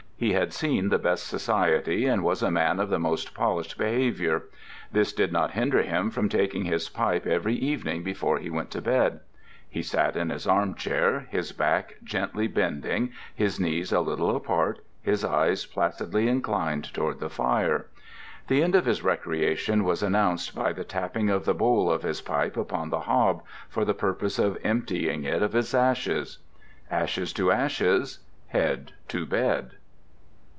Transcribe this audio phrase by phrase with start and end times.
[0.21, 4.43] He had seen the best society, and was a man of the most polished behaviour.
[4.91, 8.83] This did not hinder him from taking his pipe every evening before he went to
[8.83, 9.21] bed.
[9.67, 15.25] He sat in his armchair, his back gently bending, his knees a little apart, his
[15.25, 17.87] eyes placidly inclined toward the fire.
[18.47, 22.21] The end of his recreation was announced by the tapping of the bowl of his
[22.21, 26.37] pipe upon the hob, for the purpose of emptying it of its ashes.
[26.91, 29.77] Ashes to ashes; head to bed.